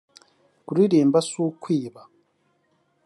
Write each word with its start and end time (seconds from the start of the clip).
kuririmba 0.65 1.19
si 1.27 1.35
ukwiba 1.45 2.01